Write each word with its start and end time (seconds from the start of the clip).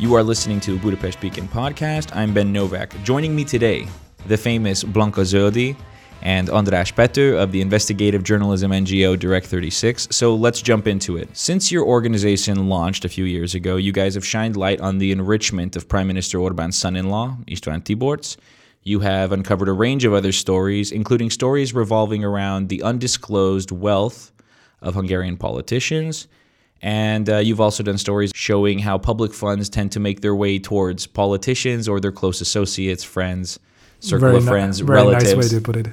You 0.00 0.14
are 0.14 0.22
listening 0.22 0.60
to 0.60 0.72
the 0.72 0.78
Budapest 0.78 1.20
Beacon 1.20 1.46
podcast. 1.46 2.16
I'm 2.16 2.32
Ben 2.32 2.50
Novak. 2.50 2.94
Joining 3.04 3.36
me 3.36 3.44
today, 3.44 3.86
the 4.28 4.36
famous 4.38 4.82
Blanka 4.82 5.20
Zöldi 5.20 5.76
and 6.22 6.48
András 6.48 6.90
Pethő 6.90 7.38
of 7.38 7.52
the 7.52 7.60
investigative 7.60 8.22
journalism 8.22 8.70
NGO 8.70 9.14
Direkt36. 9.14 10.10
So 10.10 10.34
let's 10.34 10.62
jump 10.62 10.86
into 10.86 11.18
it. 11.18 11.36
Since 11.36 11.70
your 11.70 11.84
organization 11.84 12.70
launched 12.70 13.04
a 13.04 13.10
few 13.10 13.26
years 13.26 13.54
ago, 13.54 13.76
you 13.76 13.92
guys 13.92 14.14
have 14.14 14.24
shined 14.24 14.56
light 14.56 14.80
on 14.80 14.96
the 14.96 15.12
enrichment 15.12 15.76
of 15.76 15.86
Prime 15.86 16.06
Minister 16.06 16.38
Orban's 16.38 16.78
son 16.78 16.96
in 16.96 17.10
law, 17.10 17.36
István 17.46 17.82
Tiborcz. 17.82 18.38
You 18.82 19.00
have 19.00 19.32
uncovered 19.32 19.68
a 19.68 19.74
range 19.74 20.06
of 20.06 20.14
other 20.14 20.32
stories, 20.32 20.92
including 20.92 21.28
stories 21.28 21.74
revolving 21.74 22.24
around 22.24 22.70
the 22.70 22.82
undisclosed 22.82 23.70
wealth 23.70 24.32
of 24.80 24.94
Hungarian 24.94 25.36
politicians. 25.36 26.26
And 26.82 27.28
uh, 27.28 27.38
you've 27.38 27.60
also 27.60 27.82
done 27.82 27.98
stories 27.98 28.32
showing 28.34 28.78
how 28.78 28.96
public 28.98 29.34
funds 29.34 29.68
tend 29.68 29.92
to 29.92 30.00
make 30.00 30.22
their 30.22 30.34
way 30.34 30.58
towards 30.58 31.06
politicians 31.06 31.88
or 31.88 32.00
their 32.00 32.12
close 32.12 32.40
associates, 32.40 33.04
friends, 33.04 33.58
circle 34.00 34.28
very 34.28 34.38
of 34.38 34.44
ni- 34.44 34.50
friends, 34.50 34.80
very 34.80 34.96
relatives. 34.96 35.34
nice 35.34 35.52
way 35.52 35.58
to 35.58 35.60
put 35.60 35.76
it. 35.76 35.88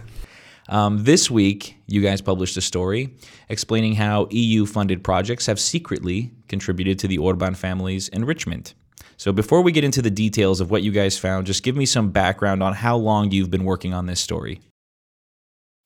Um, 0.69 1.03
this 1.03 1.31
week, 1.31 1.77
you 1.87 2.01
guys 2.01 2.21
published 2.21 2.57
a 2.57 2.61
story 2.61 3.15
explaining 3.49 3.95
how 3.95 4.27
EU 4.31 4.65
funded 4.65 5.03
projects 5.03 5.45
have 5.45 5.59
secretly 5.59 6.31
contributed 6.49 6.99
to 6.99 7.07
the 7.07 7.17
Orban 7.17 7.55
family's 7.55 8.09
enrichment. 8.09 8.73
So, 9.15 9.31
before 9.31 9.61
we 9.61 9.71
get 9.71 9.83
into 9.83 10.01
the 10.01 10.11
details 10.11 10.61
of 10.61 10.69
what 10.69 10.83
you 10.83 10.91
guys 10.91 11.17
found, 11.17 11.47
just 11.47 11.63
give 11.63 11.75
me 11.75 11.85
some 11.85 12.11
background 12.11 12.61
on 12.61 12.73
how 12.73 12.97
long 12.97 13.31
you've 13.31 13.49
been 13.49 13.63
working 13.63 13.93
on 13.93 14.05
this 14.05 14.19
story. 14.19 14.59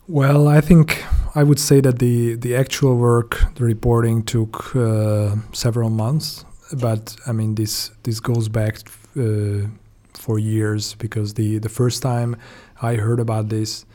Well, 0.08 0.48
I 0.48 0.62
think 0.62 1.04
I 1.34 1.44
would 1.44 1.60
say 1.60 1.80
that 1.82 2.00
the 2.00 2.36
the 2.36 2.56
actual 2.56 2.98
work, 2.98 3.42
the 3.56 3.64
reporting 3.64 4.24
took 4.24 4.76
uh, 4.76 5.36
several 5.54 5.90
months, 5.90 6.46
but 6.74 7.16
I 7.26 7.32
mean 7.32 7.56
this 7.56 7.92
this 8.04 8.20
goes 8.20 8.50
back 8.50 8.80
uh, 9.18 9.68
for 10.14 10.40
years 10.40 10.96
because 10.96 11.34
the 11.36 11.60
the 11.60 11.70
first 11.70 12.02
time 12.02 12.36
I 12.82 12.96
heard 12.96 13.20
about 13.20 13.48
this 13.50 13.86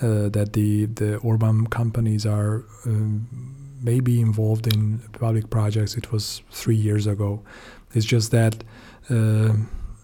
uh, 0.00 0.30
that 0.30 0.54
the 0.54 0.86
the 0.86 1.16
Orban 1.18 1.66
companies 1.66 2.24
are 2.24 2.64
um, 2.86 3.26
maybe 3.82 4.20
involved 4.20 4.66
in 4.66 5.00
public 5.12 5.50
projects, 5.50 5.96
it 5.96 6.12
was 6.12 6.42
three 6.50 6.76
years 6.76 7.06
ago. 7.06 7.42
It's 7.94 8.06
just 8.06 8.30
that 8.30 8.64
uh, 9.10 9.52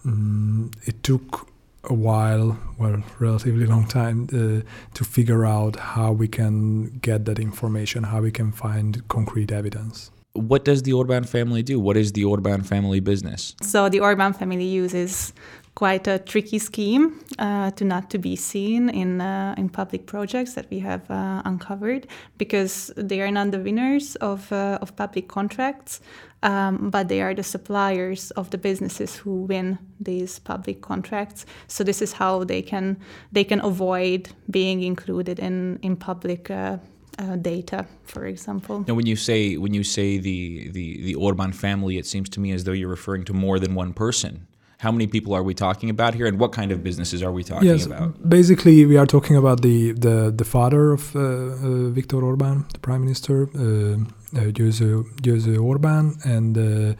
mm, 0.05 0.71
it 0.87 1.01
took 1.03 1.47
a 1.85 1.93
while, 1.93 2.57
well, 2.77 3.03
relatively 3.19 3.65
long 3.65 3.87
time, 3.87 4.27
uh, 4.31 4.61
to 4.93 5.03
figure 5.03 5.45
out 5.45 5.75
how 5.75 6.11
we 6.11 6.27
can 6.27 6.97
get 6.99 7.25
that 7.25 7.39
information, 7.39 8.03
how 8.03 8.21
we 8.21 8.31
can 8.31 8.51
find 8.51 9.07
concrete 9.07 9.51
evidence. 9.51 10.11
What 10.33 10.65
does 10.65 10.81
the 10.83 10.93
Orban 10.93 11.25
family 11.25 11.61
do? 11.61 11.79
What 11.79 11.95
is 11.95 12.13
the 12.13 12.25
Orban 12.25 12.63
family 12.63 12.99
business? 12.99 13.55
So 13.61 13.89
the 13.89 13.99
Orban 13.99 14.33
family 14.33 14.65
uses 14.65 15.33
quite 15.75 16.07
a 16.07 16.19
tricky 16.19 16.59
scheme 16.59 17.19
uh, 17.39 17.71
to 17.71 17.83
not 17.83 18.09
to 18.09 18.17
be 18.17 18.35
seen 18.35 18.89
in 18.89 19.21
uh, 19.21 19.55
in 19.57 19.69
public 19.69 20.05
projects 20.05 20.53
that 20.53 20.69
we 20.69 20.79
have 20.79 21.09
uh, 21.09 21.41
uncovered 21.45 22.07
because 22.37 22.91
they 22.95 23.21
are 23.21 23.31
not 23.31 23.51
the 23.51 23.59
winners 23.59 24.15
of 24.17 24.51
uh, 24.51 24.77
of 24.81 24.95
public 24.95 25.27
contracts, 25.27 26.01
um, 26.43 26.89
but 26.89 27.07
they 27.07 27.21
are 27.21 27.33
the 27.33 27.43
suppliers 27.43 28.31
of 28.31 28.49
the 28.49 28.57
businesses 28.57 29.15
who 29.15 29.45
win 29.47 29.77
these 29.99 30.39
public 30.39 30.81
contracts. 30.81 31.45
So 31.67 31.83
this 31.83 32.01
is 32.01 32.13
how 32.13 32.43
they 32.43 32.61
can 32.61 32.97
they 33.31 33.43
can 33.43 33.61
avoid 33.63 34.29
being 34.49 34.83
included 34.83 35.39
in 35.39 35.79
in 35.81 35.95
public. 35.95 36.49
Uh, 36.49 36.77
uh, 37.19 37.35
data, 37.35 37.85
for 38.05 38.25
example. 38.25 38.83
Now, 38.87 38.95
when 38.95 39.05
you 39.05 39.15
say 39.15 39.55
when 39.57 39.71
you 39.71 39.83
say 39.83 40.17
the, 40.17 40.69
the 40.69 41.03
the 41.03 41.15
Orban 41.15 41.51
family, 41.53 41.99
it 41.99 42.07
seems 42.07 42.27
to 42.29 42.39
me 42.39 42.51
as 42.51 42.63
though 42.63 42.71
you're 42.71 42.89
referring 42.89 43.23
to 43.25 43.33
more 43.33 43.59
than 43.59 43.75
one 43.75 43.93
person. 43.93 44.47
How 44.83 44.91
many 44.91 45.07
people 45.07 45.33
are 45.33 45.43
we 45.43 45.53
talking 45.53 45.89
about 45.89 46.13
here, 46.13 46.27
and 46.27 46.37
what 46.37 46.51
kind 46.51 46.71
of 46.73 46.77
businesses 46.83 47.23
are 47.23 47.31
we 47.31 47.43
talking 47.43 47.69
yes, 47.69 47.85
about? 47.85 48.27
basically, 48.27 48.85
we 48.85 48.97
are 48.97 49.05
talking 49.05 49.37
about 49.37 49.61
the 49.61 49.93
the, 49.93 50.33
the 50.35 50.43
father 50.43 50.91
of 50.91 51.15
uh, 51.15 51.19
uh, 51.19 51.89
Viktor 51.97 52.21
Orban, 52.21 52.65
the 52.73 52.79
prime 52.79 52.99
minister, 52.99 53.47
uh, 53.55 53.97
uh, 54.35 54.51
Győző, 54.51 55.03
Győző 55.21 55.57
Orban, 55.59 56.15
and 56.25 56.57
uh, 56.57 56.93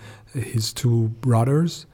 his 0.54 0.74
two 0.74 1.10
brothers. 1.20 1.86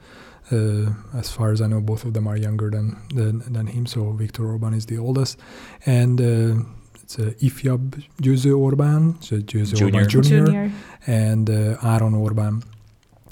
Uh, 0.52 1.18
as 1.18 1.28
far 1.30 1.50
as 1.52 1.60
I 1.60 1.66
know, 1.66 1.80
both 1.80 2.04
of 2.04 2.12
them 2.12 2.26
are 2.28 2.38
younger 2.38 2.70
than 2.70 2.96
than, 3.14 3.42
than 3.52 3.66
him. 3.66 3.86
So 3.86 4.12
Viktor 4.12 4.44
Orban 4.46 4.74
is 4.74 4.84
the 4.86 4.98
oldest, 4.98 5.38
and 5.86 6.20
uh, 6.20 6.54
it's 7.02 7.18
uh, 7.18 7.32
Ifjabb 7.38 7.96
Győző 8.18 8.54
Orban, 8.54 9.16
so 9.20 9.36
Győző 9.36 9.76
Junior. 9.76 10.02
Orban 10.02 10.22
Junior, 10.22 10.46
Junior. 10.46 10.70
and 11.06 11.48
uh, 11.48 11.84
Áron 11.84 12.14
Orban, 12.14 12.62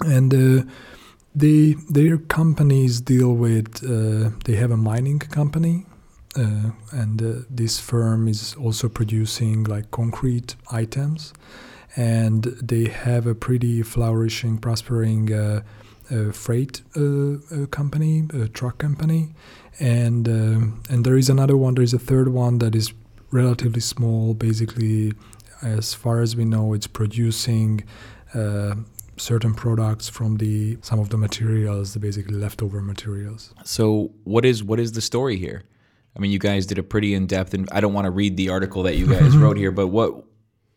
and 0.06 0.32
uh, 0.34 0.62
they 1.38 1.74
their 1.88 2.18
companies 2.18 3.00
deal 3.00 3.32
with. 3.34 3.84
Uh, 3.84 4.30
they 4.44 4.56
have 4.56 4.70
a 4.70 4.76
mining 4.76 5.18
company, 5.18 5.86
uh, 6.36 6.70
and 6.92 7.22
uh, 7.22 7.32
this 7.48 7.78
firm 7.78 8.28
is 8.28 8.54
also 8.56 8.88
producing 8.88 9.64
like 9.64 9.90
concrete 9.90 10.56
items, 10.72 11.32
and 11.96 12.44
they 12.62 12.88
have 12.88 13.26
a 13.26 13.34
pretty 13.34 13.82
flourishing, 13.82 14.58
prospering. 14.58 15.32
Uh, 15.32 15.62
uh, 16.10 16.32
freight 16.32 16.80
uh, 16.96 17.66
company, 17.70 18.26
a 18.32 18.48
truck 18.48 18.78
company, 18.78 19.28
and 19.78 20.26
and 20.26 21.04
there 21.04 21.18
is 21.18 21.28
another 21.28 21.54
one. 21.54 21.74
There 21.74 21.84
is 21.84 21.92
a 21.92 21.98
third 21.98 22.28
one 22.28 22.60
that 22.60 22.74
is 22.74 22.94
relatively 23.30 23.82
small. 23.82 24.32
Basically, 24.32 25.12
as 25.60 25.92
far 25.92 26.22
as 26.22 26.34
we 26.34 26.46
know, 26.46 26.72
it's 26.72 26.86
producing 26.86 27.84
certain 29.18 29.54
products 29.54 30.08
from 30.08 30.36
the 30.36 30.78
some 30.82 30.98
of 30.98 31.10
the 31.10 31.16
materials, 31.16 31.92
the 31.94 31.98
basically 32.00 32.36
leftover 32.36 32.80
materials. 32.80 33.52
So, 33.64 34.10
what 34.24 34.44
is 34.44 34.62
what 34.62 34.80
is 34.80 34.92
the 34.92 35.00
story 35.00 35.36
here? 35.36 35.64
I 36.16 36.20
mean, 36.20 36.30
you 36.30 36.38
guys 36.38 36.66
did 36.66 36.78
a 36.78 36.82
pretty 36.82 37.14
in 37.14 37.26
depth, 37.26 37.54
and 37.54 37.68
I 37.70 37.80
don't 37.80 37.92
want 37.92 38.06
to 38.06 38.10
read 38.10 38.36
the 38.36 38.48
article 38.48 38.82
that 38.84 38.96
you 38.96 39.06
guys 39.06 39.36
wrote 39.42 39.56
here, 39.56 39.70
but 39.70 39.88
what? 39.88 40.24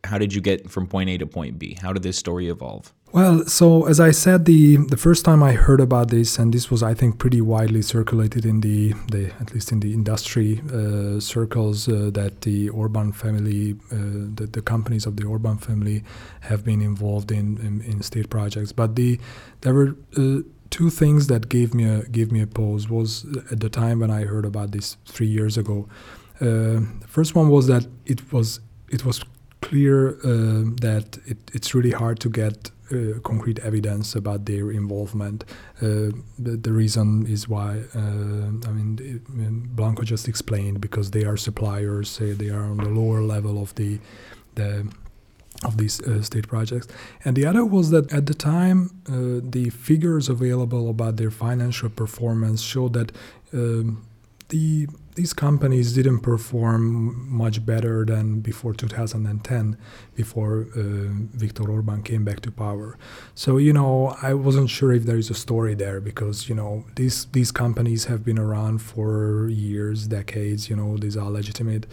How 0.03 0.17
did 0.17 0.33
you 0.33 0.41
get 0.41 0.69
from 0.71 0.87
point 0.87 1.11
A 1.11 1.17
to 1.19 1.27
point 1.27 1.59
B? 1.59 1.77
How 1.79 1.93
did 1.93 2.01
this 2.01 2.17
story 2.17 2.49
evolve? 2.49 2.91
Well, 3.13 3.45
so 3.45 3.87
as 3.87 3.99
I 3.99 4.11
said, 4.11 4.45
the 4.45 4.77
the 4.77 4.95
first 4.95 5.25
time 5.25 5.43
I 5.43 5.51
heard 5.51 5.81
about 5.81 6.07
this, 6.11 6.39
and 6.39 6.53
this 6.53 6.71
was, 6.71 6.81
I 6.81 6.93
think, 6.93 7.17
pretty 7.17 7.41
widely 7.41 7.81
circulated 7.81 8.45
in 8.45 8.61
the, 8.61 8.93
the 9.11 9.33
at 9.41 9.53
least 9.53 9.73
in 9.73 9.81
the 9.81 9.93
industry 9.93 10.61
uh, 10.73 11.19
circles, 11.19 11.89
uh, 11.89 12.09
that 12.13 12.41
the 12.41 12.69
Orban 12.69 13.11
family, 13.11 13.75
uh, 13.91 13.95
the, 14.35 14.47
the 14.49 14.61
companies 14.61 15.05
of 15.05 15.17
the 15.17 15.25
Orban 15.25 15.57
family, 15.57 16.05
have 16.41 16.63
been 16.63 16.81
involved 16.81 17.33
in 17.33 17.57
in, 17.57 17.81
in 17.81 18.01
state 18.01 18.29
projects. 18.29 18.71
But 18.71 18.95
the 18.95 19.19
there 19.59 19.73
were 19.73 19.97
uh, 20.15 20.43
two 20.69 20.89
things 20.89 21.27
that 21.27 21.49
gave 21.49 21.73
me 21.73 21.83
a 21.83 22.03
gave 22.03 22.31
me 22.31 22.41
a 22.41 22.47
pause. 22.47 22.87
Was 22.89 23.25
at 23.51 23.59
the 23.59 23.69
time 23.69 23.99
when 23.99 24.09
I 24.09 24.23
heard 24.23 24.45
about 24.45 24.71
this 24.71 24.95
three 25.05 25.27
years 25.27 25.57
ago. 25.57 25.89
Uh, 26.39 26.79
the 27.01 27.07
first 27.07 27.35
one 27.35 27.49
was 27.49 27.67
that 27.67 27.87
it 28.05 28.31
was 28.31 28.61
it 28.87 29.03
was 29.03 29.19
clear 29.71 30.09
uh, 30.09 30.63
that 30.87 31.17
it, 31.25 31.37
it's 31.53 31.73
really 31.73 31.91
hard 31.91 32.19
to 32.19 32.29
get 32.29 32.71
uh, 32.91 33.19
concrete 33.23 33.59
evidence 33.59 34.15
about 34.15 34.45
their 34.45 34.69
involvement. 34.69 35.45
Uh, 35.77 36.11
the, 36.45 36.59
the 36.67 36.73
reason 36.73 37.25
is 37.25 37.47
why, 37.47 37.71
uh, 37.95 38.69
I 38.69 38.71
mean, 38.77 38.99
it, 39.01 39.23
Blanka 39.77 40.03
just 40.03 40.27
explained 40.27 40.81
because 40.81 41.11
they 41.11 41.23
are 41.23 41.37
suppliers, 41.37 42.19
they 42.19 42.49
are 42.49 42.65
on 42.73 42.77
the 42.77 42.89
lower 42.89 43.21
level 43.21 43.61
of 43.61 43.73
the 43.75 43.99
the 44.55 44.71
of 45.63 45.77
these 45.77 46.01
uh, 46.01 46.21
state 46.23 46.47
projects. 46.47 46.87
And 47.23 47.35
the 47.35 47.45
other 47.45 47.63
was 47.63 47.91
that 47.91 48.11
at 48.11 48.25
the 48.25 48.33
time, 48.33 48.79
uh, 49.07 49.39
the 49.57 49.69
figures 49.69 50.27
available 50.27 50.89
about 50.89 51.13
their 51.17 51.31
financial 51.31 51.89
performance 51.89 52.61
showed 52.61 52.93
that 52.93 53.11
um, 53.53 54.03
the 54.51 54.87
these 55.15 55.33
companies 55.33 55.91
didn't 55.93 56.19
perform 56.19 57.27
much 57.29 57.65
better 57.65 58.05
than 58.05 58.39
before 58.39 58.73
2010, 58.73 59.77
before 60.15 60.67
uh, 60.73 60.79
Viktor 61.33 61.69
Orban 61.69 62.01
came 62.01 62.23
back 62.23 62.39
to 62.41 62.51
power. 62.51 62.97
So 63.35 63.57
you 63.57 63.73
know, 63.73 64.15
I 64.21 64.33
wasn't 64.33 64.69
sure 64.69 64.93
if 64.93 65.03
there 65.03 65.17
is 65.17 65.29
a 65.29 65.33
story 65.33 65.73
there 65.73 65.99
because 65.99 66.47
you 66.47 66.55
know 66.55 66.85
these 66.95 67.25
these 67.33 67.51
companies 67.51 68.05
have 68.05 68.23
been 68.23 68.39
around 68.39 68.79
for 68.79 69.49
years, 69.49 70.07
decades. 70.07 70.69
You 70.69 70.75
know, 70.75 70.97
these 70.97 71.17
are 71.17 71.29
legitimate 71.29 71.87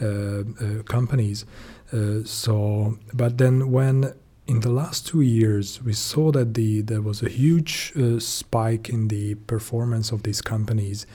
uh, 0.00 0.06
uh, 0.06 0.82
companies. 0.86 1.44
Uh, 1.92 2.24
so, 2.24 2.98
but 3.12 3.38
then 3.38 3.70
when 3.70 4.14
in 4.46 4.60
the 4.60 4.70
last 4.70 5.06
two 5.06 5.22
years 5.22 5.82
we 5.82 5.92
saw 5.92 6.30
that 6.30 6.54
the 6.54 6.82
there 6.82 7.00
was 7.00 7.22
a 7.22 7.28
huge 7.28 7.92
uh, 7.96 8.18
spike 8.20 8.88
in 8.88 9.08
the 9.08 9.34
performance 9.52 10.12
of 10.12 10.22
these 10.22 10.42
companies. 10.42 11.06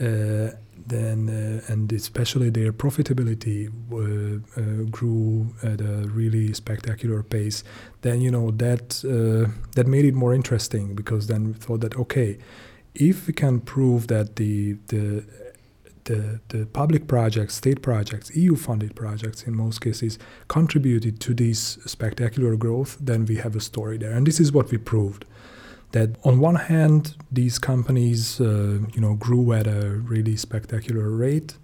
Uh, 0.00 0.50
then 0.88 1.28
uh, 1.28 1.72
and 1.72 1.92
especially 1.92 2.50
their 2.50 2.72
profitability 2.72 3.68
uh, 3.90 4.60
uh, 4.60 4.84
grew 4.90 5.54
at 5.62 5.80
a 5.80 6.06
really 6.08 6.52
spectacular 6.52 7.22
pace. 7.22 7.64
Then 8.02 8.20
you 8.20 8.30
know 8.30 8.50
that 8.52 9.02
uh, 9.04 9.50
that 9.74 9.86
made 9.86 10.04
it 10.04 10.14
more 10.14 10.34
interesting 10.34 10.94
because 10.94 11.26
then 11.26 11.46
we 11.46 11.52
thought 11.54 11.80
that 11.80 11.96
okay, 11.96 12.38
if 12.94 13.26
we 13.26 13.32
can 13.32 13.60
prove 13.60 14.08
that 14.08 14.36
the 14.36 14.74
the 14.88 15.24
the, 16.04 16.40
the 16.50 16.66
public 16.66 17.08
projects, 17.08 17.56
state 17.56 17.82
projects, 17.82 18.34
EU 18.36 18.54
funded 18.54 18.94
projects 18.94 19.42
in 19.42 19.56
most 19.56 19.80
cases 19.80 20.20
contributed 20.46 21.20
to 21.20 21.34
this 21.34 21.78
spectacular 21.84 22.54
growth, 22.54 22.96
then 23.00 23.26
we 23.26 23.36
have 23.36 23.56
a 23.56 23.60
story 23.60 23.98
there. 23.98 24.12
And 24.12 24.24
this 24.24 24.38
is 24.38 24.52
what 24.52 24.70
we 24.70 24.78
proved. 24.78 25.24
That 25.92 26.10
on 26.24 26.40
one 26.40 26.56
hand 26.56 27.14
these 27.30 27.58
companies 27.58 28.40
uh, 28.40 28.78
you 28.94 29.00
know 29.00 29.14
grew 29.14 29.52
at 29.52 29.66
a 29.66 29.90
really 30.12 30.36
spectacular 30.36 31.08
rate. 31.10 31.56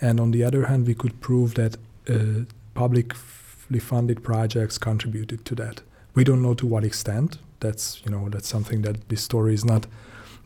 And 0.00 0.20
on 0.20 0.30
the 0.32 0.44
other 0.44 0.66
hand 0.66 0.86
we 0.86 0.94
could 0.94 1.20
prove 1.20 1.54
that 1.54 1.76
uh, 2.08 2.44
publicly 2.74 3.80
funded 3.80 4.22
projects 4.22 4.78
contributed 4.78 5.44
to 5.46 5.54
that. 5.56 5.80
We 6.14 6.24
don't 6.24 6.42
know 6.42 6.54
to 6.54 6.66
what 6.66 6.84
extent. 6.84 7.38
That's 7.60 8.02
you 8.04 8.10
know 8.10 8.28
that's 8.28 8.48
something 8.48 8.82
that 8.82 9.08
this 9.08 9.22
story 9.22 9.54
is 9.54 9.64
not 9.64 9.86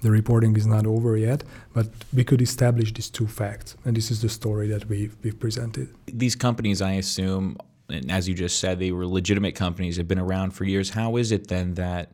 the 0.00 0.10
reporting 0.10 0.56
is 0.56 0.66
not 0.66 0.86
over 0.86 1.16
yet. 1.16 1.42
But 1.72 1.88
we 2.14 2.24
could 2.24 2.40
establish 2.40 2.92
these 2.92 3.10
two 3.10 3.26
facts. 3.26 3.76
And 3.84 3.96
this 3.96 4.10
is 4.10 4.22
the 4.22 4.28
story 4.28 4.68
that 4.68 4.88
we've, 4.88 5.16
we've 5.22 5.38
presented. 5.38 5.88
These 6.06 6.36
companies 6.36 6.80
i 6.80 6.92
assume 6.92 7.56
and 7.90 8.10
as 8.10 8.28
you 8.28 8.34
just 8.34 8.60
said 8.60 8.78
they 8.78 8.92
were 8.92 9.06
legitimate 9.06 9.54
companies 9.54 9.96
have 9.96 10.08
been 10.08 10.18
around 10.18 10.50
for 10.52 10.64
years. 10.64 10.90
How 10.90 11.16
is 11.16 11.32
it 11.32 11.48
then 11.48 11.74
that 11.74 12.12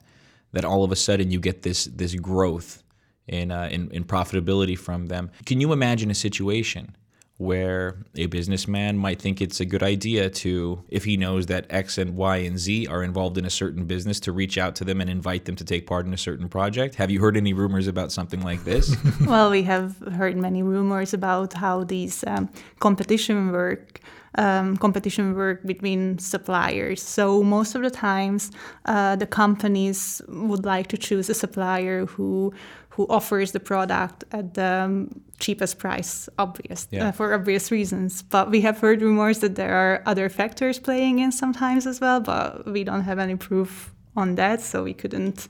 that 0.55 0.65
all 0.65 0.83
of 0.85 0.91
a 0.91 0.97
sudden 0.97 1.31
you 1.31 1.39
get 1.39 1.63
this 1.63 1.85
this 1.85 2.15
growth 2.15 2.83
in, 3.27 3.51
uh, 3.51 3.69
in, 3.71 3.91
in 3.91 4.05
profitability 4.05 4.79
from 4.79 5.07
them. 5.07 5.31
Can 5.47 5.61
you 5.61 5.73
imagine 5.73 6.11
a 6.11 6.15
situation 6.15 6.97
where 7.39 8.05
a 8.15 8.27
businessman 8.27 8.97
might 8.97 9.21
think 9.21 9.41
it's 9.41 9.59
a 9.59 9.65
good 9.65 9.83
idea 9.83 10.31
to, 10.31 10.85
if 10.89 11.05
he 11.05 11.17
knows 11.17 11.47
that 11.47 11.67
X 11.69 11.99
and 11.99 12.15
Y 12.15 12.37
and 12.37 12.59
Z 12.59 12.87
are 12.87 13.03
involved 13.03 13.37
in 13.37 13.45
a 13.45 13.51
certain 13.51 13.87
business, 13.87 14.21
to 14.21 14.31
reach 14.31 14.57
out 14.57 14.77
to 14.77 14.85
them 14.85 15.01
and 15.01 15.11
invite 15.11 15.45
them 15.45 15.57
to 15.57 15.65
take 15.65 15.87
part 15.87 16.07
in 16.07 16.15
a 16.15 16.19
certain 16.19 16.49
project? 16.49 16.95
Have 16.95 17.11
you 17.11 17.21
heard 17.21 17.37
any 17.37 17.53
rumors 17.53 17.89
about 17.89 18.13
something 18.13 18.41
like 18.43 18.63
this? 18.65 18.95
well, 19.27 19.51
we 19.51 19.65
have 19.65 19.99
heard 20.15 20.37
many 20.37 20.63
rumors 20.63 21.13
about 21.13 21.55
how 21.55 21.83
these 21.83 22.23
um, 22.29 22.49
competition 22.79 23.51
work 23.51 24.01
um, 24.37 24.77
competition 24.77 25.35
work 25.35 25.65
between 25.65 26.19
suppliers. 26.19 27.03
So 27.03 27.43
most 27.43 27.75
of 27.75 27.83
the 27.83 27.91
times, 27.91 28.51
uh, 28.87 29.17
the 29.17 29.27
companies 29.27 30.23
would 30.29 30.65
like 30.65 30.89
to 30.89 30.97
choose 30.99 31.29
a 31.31 31.35
supplier 31.35 32.07
who 32.07 32.53
who 32.95 33.07
offers 33.09 33.51
the 33.51 33.59
product 33.59 34.23
at 34.31 34.55
the 34.55 35.09
cheapest 35.41 35.79
price, 35.79 36.29
obvious 36.39 36.87
yeah. 36.93 37.09
uh, 37.09 37.13
for 37.13 37.35
obvious 37.35 37.73
reasons. 37.73 38.23
But 38.23 38.51
we 38.51 38.61
have 38.61 38.79
heard 38.79 39.03
rumors 39.03 39.41
that 39.41 39.57
there 39.57 39.75
are 39.75 40.03
other 40.07 40.29
factors 40.29 40.79
playing 40.79 41.19
in 41.19 41.33
sometimes 41.33 41.87
as 41.89 42.01
well, 42.01 42.21
but 42.21 42.65
we 42.67 42.85
don't 42.85 43.03
have 43.03 43.19
any 43.19 43.35
proof 43.35 43.93
on 44.17 44.37
that, 44.37 44.61
so 44.61 44.85
we 44.85 44.95
couldn't 44.95 45.49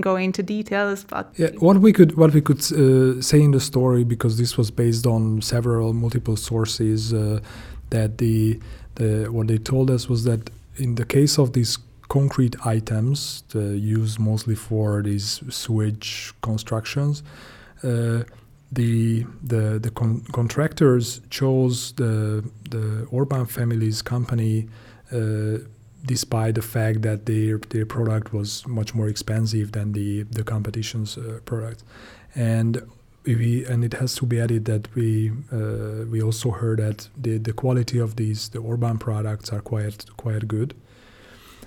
go 0.00 0.16
into 0.16 0.42
details. 0.42 1.04
But 1.04 1.32
yeah, 1.36 1.50
what 1.58 1.78
we 1.78 1.92
could 1.92 2.16
what 2.16 2.32
we 2.32 2.40
could 2.40 2.60
uh, 2.72 3.20
say 3.20 3.40
in 3.42 3.50
the 3.50 3.60
story 3.60 4.04
because 4.04 4.38
this 4.38 4.56
was 4.56 4.70
based 4.70 5.06
on 5.06 5.42
several 5.42 5.92
multiple 5.92 6.36
sources. 6.36 7.12
Uh, 7.12 7.40
that 7.90 8.18
the, 8.18 8.60
the 8.96 9.28
what 9.30 9.48
they 9.48 9.58
told 9.58 9.90
us 9.90 10.08
was 10.08 10.24
that 10.24 10.50
in 10.76 10.94
the 10.96 11.04
case 11.04 11.38
of 11.38 11.52
these 11.52 11.78
concrete 12.08 12.54
items 12.64 13.42
used 13.52 14.18
mostly 14.18 14.54
for 14.54 15.02
these 15.02 15.42
sewage 15.50 16.32
constructions, 16.42 17.22
uh, 17.82 18.22
the 18.72 19.24
the 19.42 19.78
the 19.78 19.90
con- 19.90 20.24
contractors 20.32 21.20
chose 21.30 21.92
the 21.92 22.44
the 22.70 23.06
Orban 23.10 23.46
family's 23.46 24.02
company. 24.02 24.68
Uh, 25.12 25.58
despite 26.04 26.54
the 26.54 26.62
fact 26.62 27.02
that 27.02 27.26
their 27.26 27.58
their 27.70 27.86
product 27.86 28.32
was 28.32 28.66
much 28.66 28.94
more 28.94 29.08
expensive 29.08 29.72
than 29.72 29.92
the 29.92 30.22
the 30.24 30.44
competition's 30.44 31.18
uh, 31.18 31.40
product, 31.44 31.82
and 32.34 32.82
we 33.34 33.64
and 33.66 33.84
it 33.84 33.94
has 33.94 34.14
to 34.16 34.26
be 34.26 34.40
added 34.40 34.64
that 34.66 34.94
we 34.94 35.32
uh, 35.52 36.06
we 36.10 36.22
also 36.22 36.50
heard 36.50 36.78
that 36.78 37.08
the 37.16 37.38
the 37.38 37.52
quality 37.52 37.98
of 37.98 38.16
these 38.16 38.48
the 38.50 38.58
Orban 38.58 38.98
products 38.98 39.52
are 39.52 39.60
quite 39.60 40.04
quite 40.16 40.46
good. 40.46 40.74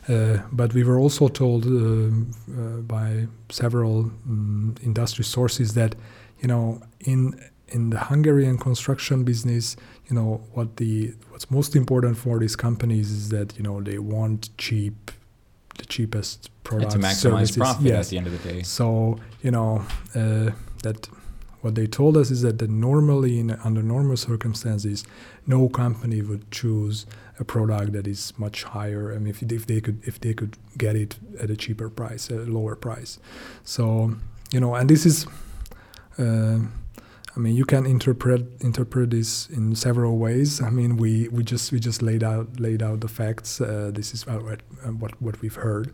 Uh, 0.08 0.40
but 0.52 0.74
we 0.74 0.84
were 0.84 0.98
also 0.98 1.28
told 1.28 1.66
uh, 1.66 1.70
uh 1.70 2.82
by 2.82 3.28
several 3.50 4.12
um, 4.26 4.74
industry 4.84 5.24
sources 5.24 5.74
that 5.74 5.96
you 6.40 6.48
know 6.48 6.82
in 7.02 7.40
in 7.72 7.90
the 7.92 8.00
Hungarian 8.00 8.58
construction 8.58 9.24
business, 9.24 9.76
you 10.10 10.16
know 10.16 10.42
what 10.54 10.78
the 10.78 11.14
what's 11.30 11.52
most 11.52 11.76
important 11.76 12.18
for 12.18 12.40
these 12.40 12.56
companies 12.56 13.12
is 13.12 13.30
that 13.30 13.58
you 13.58 13.64
know 13.64 13.82
they 13.82 14.00
want 14.00 14.50
cheap 14.58 15.12
the 15.78 15.86
cheapest 15.86 16.50
products 16.64 16.96
and 16.96 17.04
to 17.04 17.10
maximize 17.10 17.16
services. 17.16 17.58
profit 17.58 17.86
yes. 17.86 18.08
at 18.08 18.10
the 18.10 18.18
end 18.18 18.28
of 18.28 18.44
the 18.44 18.54
day. 18.54 18.64
So 18.64 19.20
you 19.42 19.52
know 19.52 19.86
uh, 20.16 20.52
that 20.84 21.10
what 21.62 21.76
they 21.76 21.88
told 21.88 22.16
us 22.16 22.32
is 22.32 22.42
that, 22.42 22.60
that 22.60 22.70
normally, 22.70 23.40
in, 23.40 23.52
under 23.64 23.84
normal 23.84 24.18
circumstances, 24.18 25.04
no 25.46 25.70
company 25.70 26.22
would 26.22 26.50
choose 26.52 27.06
a 27.40 27.44
product 27.44 27.94
that 27.94 28.08
is 28.08 28.34
much 28.38 28.64
higher. 28.64 29.14
I 29.14 29.18
mean, 29.18 29.28
if, 29.28 29.44
if 29.44 29.66
they 29.66 29.82
could 29.82 30.02
if 30.06 30.20
they 30.20 30.34
could 30.34 30.58
get 30.78 30.96
it 30.96 31.18
at 31.40 31.50
a 31.50 31.56
cheaper 31.56 31.90
price, 31.90 32.30
a 32.30 32.36
lower 32.36 32.76
price. 32.76 33.20
So 33.64 34.16
you 34.52 34.60
know, 34.60 34.76
and 34.76 34.90
this 34.90 35.06
is. 35.06 35.26
Uh, 36.18 36.60
I 37.36 37.40
mean, 37.40 37.56
you 37.56 37.64
can 37.64 37.86
interpret 37.86 38.46
interpret 38.60 39.12
this 39.12 39.50
in 39.50 39.76
several 39.76 40.18
ways. 40.18 40.62
I 40.62 40.70
mean, 40.70 40.98
we, 40.98 41.30
we 41.30 41.44
just 41.44 41.72
we 41.72 41.80
just 41.80 42.02
laid 42.02 42.24
out 42.24 42.60
laid 42.60 42.82
out 42.82 43.00
the 43.00 43.08
facts. 43.08 43.62
Uh, 43.62 43.92
this 43.94 44.14
is 44.14 44.26
what, 44.26 44.62
what 45.00 45.22
what 45.22 45.42
we've 45.42 45.56
heard. 45.56 45.94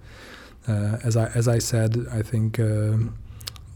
Uh, 0.67 0.97
as 1.03 1.15
I 1.15 1.27
as 1.35 1.47
I 1.47 1.59
said, 1.59 2.07
I 2.11 2.23
think 2.23 2.59
um, 2.59 3.17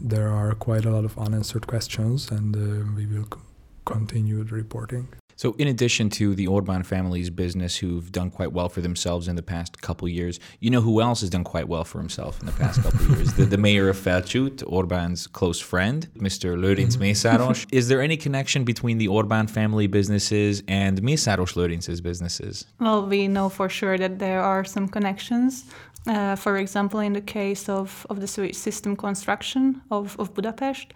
there 0.01 0.29
are 0.29 0.53
quite 0.53 0.85
a 0.85 0.89
lot 0.89 1.05
of 1.05 1.17
unanswered 1.17 1.67
questions, 1.67 2.31
and 2.31 2.55
uh, 2.55 2.85
we 2.95 3.05
will 3.05 3.25
c- 3.25 3.39
continue 3.85 4.43
the 4.43 4.55
reporting. 4.55 5.07
So, 5.39 5.55
in 5.57 5.69
addition 5.69 6.09
to 6.19 6.35
the 6.35 6.47
Orban 6.47 6.83
family's 6.83 7.29
business, 7.29 7.77
who've 7.77 8.11
done 8.11 8.29
quite 8.29 8.51
well 8.51 8.67
for 8.67 8.81
themselves 8.81 9.29
in 9.29 9.37
the 9.37 9.41
past 9.41 9.81
couple 9.81 10.05
years, 10.09 10.37
you 10.59 10.69
know 10.69 10.81
who 10.81 10.99
else 10.99 11.21
has 11.21 11.29
done 11.29 11.45
quite 11.45 11.69
well 11.69 11.85
for 11.85 11.97
himself 11.97 12.41
in 12.41 12.45
the 12.45 12.51
past 12.51 12.83
couple 12.83 13.15
years? 13.15 13.33
The, 13.39 13.45
the, 13.45 13.57
mayor 13.57 13.87
of 13.87 13.95
Felcsút, 13.95 14.63
Orban's 14.67 15.27
close 15.27 15.61
friend, 15.61 16.09
Mr. 16.17 16.57
Lőrinc. 16.57 16.97
Mészáros. 16.97 17.65
Is 17.71 17.87
there 17.87 18.01
any 18.01 18.17
connection 18.17 18.65
between 18.65 18.97
the 18.97 19.07
Orban 19.07 19.47
family 19.47 19.87
businesses 19.87 20.61
and 20.67 21.01
Mészáros 21.01 21.53
Lőrinc's 21.53 22.01
businesses? 22.01 22.65
Well, 22.81 23.07
we 23.07 23.27
know 23.27 23.47
for 23.47 23.69
sure 23.69 23.97
that 23.97 24.19
there 24.19 24.41
are 24.41 24.65
some 24.65 24.89
connections. 24.89 25.63
Uh, 26.07 26.35
for 26.35 26.57
example, 26.57 26.99
in 26.99 27.13
the 27.13 27.21
case 27.21 27.69
of, 27.69 28.05
of 28.09 28.19
the 28.19 28.27
sewage 28.27 28.55
system 28.55 28.95
construction 28.95 29.81
of, 29.91 30.19
of 30.19 30.33
Budapest, 30.33 30.93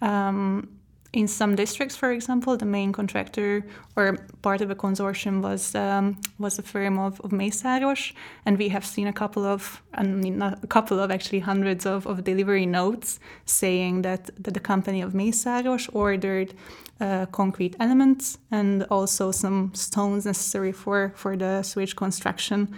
um, 0.00 0.68
in 1.12 1.26
some 1.26 1.56
districts, 1.56 1.96
for 1.96 2.12
example, 2.12 2.56
the 2.58 2.66
main 2.66 2.92
contractor 2.92 3.64
or 3.96 4.18
part 4.42 4.60
of 4.60 4.70
a 4.70 4.74
consortium 4.74 5.40
was 5.40 5.74
um, 5.74 6.20
was 6.38 6.58
a 6.58 6.62
firm 6.62 6.98
of, 6.98 7.20
of 7.20 7.30
Mészáros, 7.30 8.12
and 8.44 8.58
we 8.58 8.68
have 8.68 8.84
seen 8.84 9.06
a 9.06 9.12
couple 9.12 9.46
of, 9.46 9.82
I 9.94 10.02
mean, 10.02 10.42
a 10.42 10.66
couple 10.68 11.00
of 11.00 11.10
actually 11.10 11.40
hundreds 11.40 11.86
of, 11.86 12.06
of 12.06 12.24
delivery 12.24 12.66
notes 12.66 13.18
saying 13.46 14.02
that, 14.02 14.26
that 14.42 14.52
the 14.52 14.60
company 14.60 15.00
of 15.00 15.12
Mészáros 15.12 15.88
ordered 15.92 16.52
uh, 17.00 17.24
concrete 17.26 17.76
elements 17.80 18.38
and 18.50 18.82
also 18.90 19.30
some 19.30 19.72
stones 19.74 20.26
necessary 20.26 20.72
for, 20.72 21.12
for 21.16 21.36
the 21.36 21.62
sewage 21.62 21.96
construction 21.96 22.74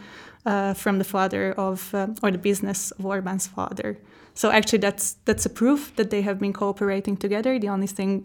uh, 0.47 0.75
from 0.75 0.99
the 0.99 1.04
father 1.04 1.52
of, 1.52 1.95
uh, 1.95 2.09
or 2.23 2.30
the 2.30 2.38
business 2.38 2.90
of 2.92 3.07
Orban's 3.07 3.47
father. 3.47 3.99
So 4.35 4.50
actually, 4.50 4.78
that's 4.78 5.16
that's 5.25 5.47
a 5.47 5.50
proof 5.50 5.92
that 5.97 6.11
they 6.11 6.23
have 6.23 6.38
been 6.38 6.52
cooperating 6.52 7.16
together. 7.16 7.59
The 7.59 7.68
only 7.68 7.88
thing, 7.88 8.25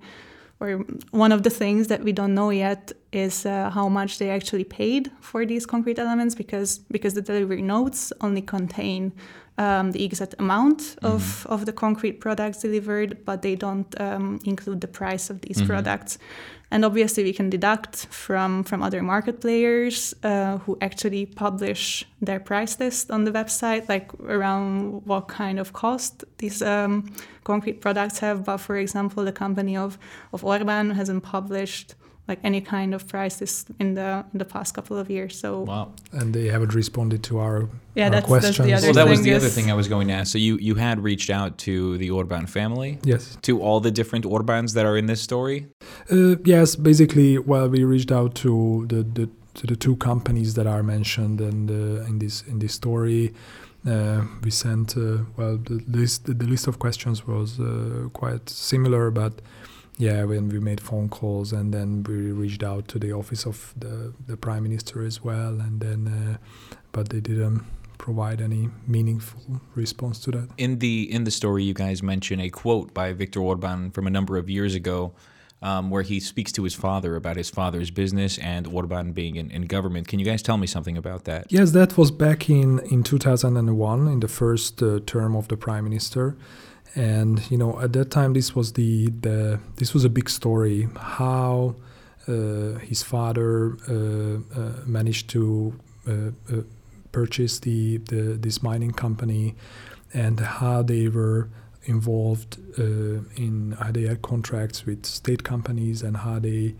or 0.60 0.86
one 1.12 1.32
of 1.32 1.41
the 1.41 1.50
things 1.50 1.88
that 1.88 2.03
we 2.03 2.12
don't 2.12 2.36
know 2.36 2.51
yet, 2.51 2.91
is 3.13 3.46
uh, 3.46 3.70
how 3.70 3.89
much 3.89 4.17
they 4.17 4.29
actually 4.29 4.63
paid 4.63 5.12
for 5.22 5.46
these 5.46 5.65
concrete 5.65 6.00
elements, 6.00 6.36
because 6.36 6.79
because 6.91 7.13
the 7.13 7.22
delivery 7.22 7.62
notes 7.62 8.13
only 8.20 8.41
contain 8.41 9.12
um, 9.58 9.91
the 9.91 10.03
exact 10.03 10.36
amount 10.39 10.79
mm-hmm. 10.79 11.05
of, 11.05 11.46
of 11.48 11.65
the 11.65 11.74
concrete 11.74 12.20
products 12.20 12.62
delivered, 12.62 13.24
but 13.25 13.41
they 13.41 13.55
don't 13.55 14.00
um, 14.00 14.39
include 14.46 14.82
the 14.82 14.88
price 14.88 15.29
of 15.29 15.41
these 15.41 15.58
mm-hmm. 15.58 15.67
products. 15.67 16.17
And 16.72 16.84
obviously, 16.84 17.24
we 17.24 17.34
can 17.34 17.51
deduct 17.51 18.08
from, 18.08 18.63
from 18.63 18.82
other 18.82 19.03
market 19.03 19.41
players 19.41 20.15
uh, 20.24 20.58
who 20.58 20.75
actually 20.82 21.27
publish 21.27 22.03
their 22.20 22.39
price 22.39 22.79
list 22.79 23.12
on 23.12 23.25
the 23.25 23.32
website, 23.32 23.88
like 23.88 24.12
around 24.15 25.05
what 25.05 25.27
kind 25.27 25.60
of 25.60 25.72
cost 25.74 26.24
these 26.39 26.63
um, 26.63 27.13
concrete 27.43 27.79
products 27.79 28.17
have. 28.20 28.43
But 28.43 28.58
for 28.58 28.77
example, 28.77 29.24
the 29.24 29.32
company 29.32 29.77
of, 29.77 30.00
of 30.32 30.43
Orban 30.43 30.89
hasn't 30.89 31.22
published 31.22 31.93
like 32.27 32.39
any 32.44 32.62
kind 32.62 32.94
of 32.94 33.08
prices 33.08 33.65
in 33.80 33.96
the 33.96 34.24
in 34.32 34.39
the 34.39 34.46
past 34.46 34.74
couple 34.74 34.98
of 34.98 35.10
years. 35.10 35.38
So 35.38 35.62
wow, 35.62 35.92
and 36.12 36.34
they 36.34 36.48
haven't 36.48 36.74
responded 36.74 37.24
to 37.24 37.39
our 37.39 37.70
yeah 37.96 38.06
our 38.06 38.12
that's, 38.12 38.25
questions. 38.25 38.58
That's 38.58 38.68
the 38.68 38.74
other 38.74 38.88
well, 38.88 39.06
that 39.06 39.10
was 39.10 39.22
the 39.24 39.32
is, 39.32 39.44
other 39.44 39.50
thing 39.50 39.70
I 39.70 39.74
was 39.74 39.88
going 39.88 40.08
to 40.08 40.13
ask. 40.13 40.32
So 40.32 40.38
you 40.38 40.58
you 40.58 40.75
had 40.75 41.03
reached 41.03 41.30
out 41.30 41.58
to 41.60 41.98
the 41.98 42.10
Orban 42.12 42.48
family, 42.48 43.00
yes, 43.03 43.38
to 43.42 43.62
all 43.62 43.80
the 43.80 43.92
different 43.92 44.25
Orbans 44.25 44.74
that 44.74 44.86
are 44.86 44.98
in 44.98 45.08
this 45.08 45.22
story. 45.22 45.68
Uh, 46.12 46.36
yes, 46.46 46.75
basically, 46.75 47.38
well, 47.38 47.68
we 47.68 47.84
reached 47.84 48.12
out 48.12 48.36
to 48.36 48.86
the, 48.88 49.03
the 49.03 49.30
to 49.56 49.68
the 49.68 49.75
two 49.75 49.96
companies 49.98 50.53
that 50.53 50.65
are 50.65 50.84
mentioned 50.84 51.42
in 51.42 51.68
the, 51.68 52.06
in 52.06 52.20
this 52.20 52.44
in 52.44 52.60
this 52.60 52.74
story. 52.74 53.34
Uh, 53.86 54.22
we 54.42 54.50
sent 54.50 54.96
uh, 54.96 55.18
well 55.36 55.58
the 55.58 55.84
list 55.88 56.25
the 56.25 56.46
list 56.46 56.68
of 56.68 56.80
questions 56.80 57.27
was 57.27 57.60
uh, 57.60 58.08
quite 58.13 58.50
similar, 58.50 59.12
but 59.12 59.42
yeah, 59.97 60.23
when 60.23 60.50
we 60.50 60.59
made 60.59 60.81
phone 60.81 61.09
calls 61.09 61.53
and 61.53 61.73
then 61.73 62.03
we 62.03 62.31
reached 62.31 62.63
out 62.63 62.88
to 62.89 63.00
the 63.00 63.12
office 63.13 63.45
of 63.45 63.73
the, 63.77 64.13
the 64.25 64.35
prime 64.38 64.63
minister 64.63 65.03
as 65.05 65.23
well, 65.23 65.59
and 65.59 65.81
then 65.81 66.07
uh, 66.07 66.38
but 66.91 67.09
they 67.09 67.19
didn't 67.19 67.63
provide 67.97 68.41
any 68.41 68.69
meaningful 68.88 69.62
response 69.75 70.19
to 70.19 70.31
that. 70.31 70.50
In 70.57 70.79
the 70.79 71.12
in 71.12 71.23
the 71.25 71.31
story, 71.31 71.63
you 71.63 71.73
guys 71.73 72.01
mention 72.01 72.39
a 72.39 72.50
quote 72.50 72.93
by 72.93 73.13
Viktor 73.13 73.39
Orban 73.39 73.91
from 73.91 74.07
a 74.07 74.09
number 74.09 74.38
of 74.38 74.50
years 74.50 74.73
ago, 74.73 75.13
um, 75.62 75.91
where 75.91 76.01
he 76.01 76.19
speaks 76.19 76.51
to 76.53 76.63
his 76.63 76.73
father 76.73 77.15
about 77.15 77.38
his 77.38 77.51
father's 77.51 77.91
business 77.91 78.39
and 78.39 78.65
Orban 78.67 79.13
being 79.13 79.35
in, 79.35 79.51
in 79.51 79.63
government. 79.67 80.07
Can 80.07 80.17
you 80.17 80.25
guys 80.25 80.41
tell 80.41 80.57
me 80.57 80.65
something 80.65 80.97
about 80.97 81.25
that? 81.25 81.45
Yes, 81.50 81.71
that 81.71 81.97
was 81.97 82.09
back 82.09 82.50
in 82.50 82.79
in 82.79 83.03
2001, 83.03 84.07
in 84.07 84.19
the 84.21 84.27
first 84.27 84.81
uh, 84.81 85.00
term 85.05 85.35
of 85.35 85.47
the 85.50 85.57
prime 85.57 85.83
minister 85.83 86.35
and 86.95 87.50
you 87.50 87.57
know 87.57 87.79
at 87.79 87.93
that 87.93 88.12
time 88.12 88.33
this 88.33 88.55
was 88.55 88.73
the, 88.73 89.09
the 89.21 89.59
this 89.77 89.93
was 89.93 90.05
a 90.05 90.09
big 90.09 90.29
story 90.29 90.88
how 90.97 91.75
uh, 92.27 92.77
his 92.79 93.03
father 93.03 93.75
uh, 93.89 94.38
uh, 94.57 94.71
managed 94.85 95.29
to 95.29 95.73
purchase 97.12 97.59
the, 97.59 97.97
the 97.97 98.38
this 98.39 98.63
mining 98.63 98.91
company 98.91 99.55
and 100.13 100.39
how 100.39 100.81
they 100.81 101.07
were 101.07 101.50
involved 101.83 102.57
in 102.77 103.75
how 103.79 103.91
they 103.91 104.03
had 104.03 104.21
contracts 104.21 104.85
with 104.85 105.05
state 105.05 105.43
companies 105.43 106.01
and 106.01 106.17
how 106.17 106.39
they 106.39 106.75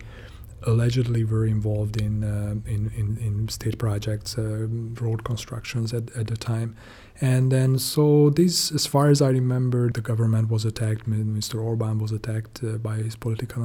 allegedly 0.66 1.24
were 1.24 1.46
involved 1.46 1.98
in, 1.98 2.24
uh, 2.24 2.56
in, 2.70 2.92
in, 2.96 3.18
in, 3.18 3.48
state 3.50 3.78
projects, 3.78 4.38
uh, 4.38 4.68
road 5.02 5.24
constructions 5.24 5.94
at, 5.94 6.16
at 6.16 6.28
the 6.28 6.38
time. 6.38 6.76
And 7.22 7.52
then, 7.52 7.78
so 7.78 8.32
this, 8.32 8.72
as 8.72 8.88
far 8.88 9.10
as 9.10 9.22
I 9.22 9.30
remember, 9.30 9.90
the 9.90 10.02
government 10.02 10.50
was 10.50 10.66
attacked. 10.66 11.08
Mr. 11.08 11.64
Orban 11.64 12.00
was 12.00 12.12
attacked 12.12 12.64
uh, 12.64 12.78
by 12.78 12.96
his 12.96 13.16
political 13.16 13.64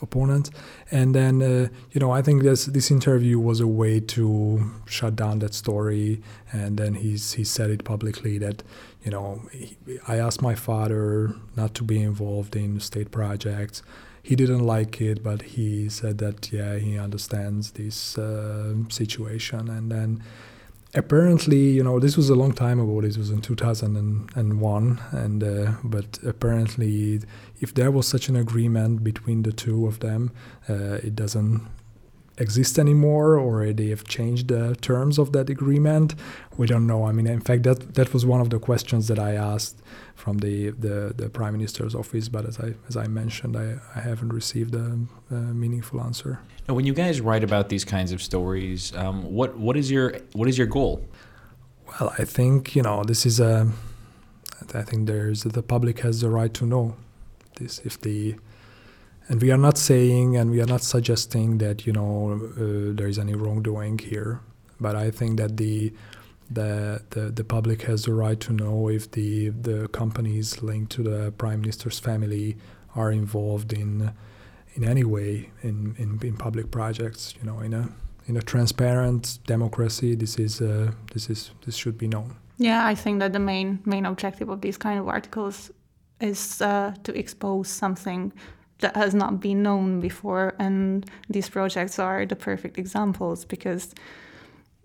opponents. 0.00 0.50
And 0.90 1.14
then, 1.14 1.42
uh, 1.42 1.68
you 1.92 2.00
know, 2.00 2.10
I 2.10 2.22
think 2.22 2.42
this 2.42 2.64
this 2.66 2.90
interview 2.90 3.38
was 3.38 3.60
a 3.60 3.66
way 3.66 4.00
to 4.00 4.70
shut 4.86 5.14
down 5.14 5.40
that 5.40 5.54
story. 5.54 6.22
And 6.52 6.78
then 6.78 6.94
he's 6.94 7.34
he 7.34 7.44
said 7.44 7.70
it 7.70 7.84
publicly 7.84 8.38
that, 8.38 8.62
you 9.04 9.10
know, 9.10 9.42
he, 9.52 9.76
I 10.08 10.16
asked 10.16 10.40
my 10.40 10.54
father 10.54 11.34
not 11.56 11.74
to 11.74 11.84
be 11.84 12.00
involved 12.00 12.56
in 12.56 12.80
state 12.80 13.10
projects 13.10 13.82
he 14.22 14.36
didn't 14.36 14.64
like 14.64 15.00
it, 15.00 15.22
but 15.22 15.42
he 15.42 15.88
said 15.88 16.18
that 16.18 16.52
yeah, 16.52 16.76
he 16.76 16.98
understands 16.98 17.72
this 17.72 18.18
uh, 18.18 18.74
situation. 18.88 19.68
And 19.68 19.90
then 19.90 20.22
apparently, 20.94 21.70
you 21.70 21.82
know, 21.82 21.98
this 21.98 22.16
was 22.16 22.30
a 22.30 22.34
long 22.34 22.52
time 22.52 22.80
ago. 22.80 23.00
This 23.00 23.16
was 23.16 23.30
in 23.30 23.40
2001, 23.40 25.00
and 25.12 25.44
uh, 25.44 25.72
but 25.84 26.18
apparently, 26.26 27.20
if 27.60 27.74
there 27.74 27.90
was 27.90 28.06
such 28.06 28.28
an 28.28 28.36
agreement 28.36 29.02
between 29.04 29.42
the 29.42 29.52
two 29.52 29.86
of 29.86 30.00
them, 30.00 30.32
uh, 30.68 30.98
it 31.02 31.14
doesn't 31.16 31.66
exist 32.40 32.78
anymore 32.78 33.36
or 33.36 33.72
they 33.72 33.88
have 33.88 34.04
changed 34.04 34.48
the 34.48 34.74
terms 34.76 35.18
of 35.18 35.32
that 35.32 35.50
agreement? 35.50 36.14
We 36.56 36.66
don't 36.66 36.86
know. 36.86 37.06
I 37.06 37.12
mean 37.12 37.26
in 37.26 37.40
fact 37.40 37.62
that 37.64 37.94
that 37.94 38.12
was 38.14 38.24
one 38.24 38.40
of 38.40 38.50
the 38.50 38.58
questions 38.58 39.08
that 39.08 39.18
i 39.18 39.32
asked 39.34 39.76
from 40.14 40.38
the 40.38 40.70
the, 40.70 41.12
the 41.16 41.28
prime 41.28 41.52
minister's 41.52 41.94
office 41.94 42.28
but 42.28 42.44
as 42.44 42.58
i 42.60 42.74
as 42.88 42.96
i 42.96 43.06
mentioned 43.06 43.56
i, 43.56 43.66
I 43.96 44.00
haven't 44.00 44.32
received 44.32 44.74
a, 44.74 44.98
a 45.30 45.34
meaningful 45.34 46.00
answer. 46.00 46.40
Now 46.68 46.74
when 46.74 46.86
you 46.86 46.94
guys 46.94 47.20
write 47.20 47.44
about 47.44 47.68
these 47.68 47.84
kinds 47.84 48.12
of 48.12 48.22
stories 48.22 48.94
um, 48.96 49.16
what 49.38 49.50
what 49.58 49.76
is 49.76 49.90
your 49.90 50.06
what 50.32 50.48
is 50.48 50.56
your 50.58 50.66
goal? 50.66 51.04
Well 51.88 52.12
i 52.18 52.24
think 52.24 52.74
you 52.76 52.82
know 52.82 53.04
this 53.04 53.24
is 53.26 53.40
a 53.40 53.70
i 54.74 54.82
think 54.82 55.06
there's 55.06 55.42
the 55.42 55.62
public 55.62 56.00
has 56.00 56.20
the 56.20 56.30
right 56.30 56.52
to 56.54 56.64
know 56.66 56.96
this. 57.60 57.80
If 57.84 58.00
the 58.00 58.34
and 59.30 59.40
we 59.40 59.52
are 59.52 59.56
not 59.56 59.78
saying 59.78 60.36
and 60.36 60.50
we 60.50 60.60
are 60.60 60.66
not 60.66 60.82
suggesting 60.82 61.58
that 61.58 61.86
you 61.86 61.92
know 61.92 62.32
uh, 62.32 62.92
there 62.96 63.06
is 63.06 63.18
any 63.18 63.34
wrongdoing 63.34 63.96
here, 63.98 64.40
but 64.80 64.96
I 64.96 65.10
think 65.10 65.38
that 65.38 65.56
the 65.56 65.92
the, 66.52 67.00
the, 67.10 67.20
the 67.30 67.44
public 67.44 67.82
has 67.82 68.06
the 68.06 68.12
right 68.12 68.40
to 68.40 68.52
know 68.52 68.88
if 68.88 69.08
the 69.12 69.50
the 69.50 69.88
companies 69.88 70.62
linked 70.62 70.90
to 70.96 71.04
the 71.04 71.30
prime 71.38 71.60
minister's 71.60 72.00
family 72.00 72.56
are 72.96 73.12
involved 73.12 73.72
in 73.72 74.12
in 74.74 74.82
any 74.84 75.04
way 75.04 75.50
in, 75.62 75.94
in, 75.96 76.18
in 76.22 76.36
public 76.36 76.72
projects. 76.72 77.34
You 77.38 77.48
know, 77.48 77.60
in 77.60 77.72
a 77.72 77.88
in 78.26 78.36
a 78.36 78.42
transparent 78.42 79.38
democracy, 79.46 80.16
this 80.16 80.38
is 80.38 80.60
uh, 80.60 80.90
this 81.12 81.30
is 81.30 81.52
this 81.64 81.76
should 81.76 81.96
be 81.96 82.08
known. 82.08 82.34
Yeah, 82.58 82.84
I 82.84 82.96
think 82.96 83.20
that 83.20 83.32
the 83.32 83.38
main 83.38 83.78
main 83.84 84.06
objective 84.06 84.48
of 84.48 84.60
these 84.60 84.76
kind 84.76 84.98
of 84.98 85.06
articles 85.06 85.70
is 86.20 86.60
uh, 86.60 86.94
to 87.04 87.16
expose 87.16 87.68
something 87.68 88.32
that 88.80 88.96
has 88.96 89.14
not 89.14 89.40
been 89.40 89.62
known 89.62 90.00
before 90.00 90.54
and 90.58 91.08
these 91.28 91.48
projects 91.48 91.98
are 91.98 92.26
the 92.26 92.36
perfect 92.36 92.78
examples 92.78 93.44
because 93.44 93.94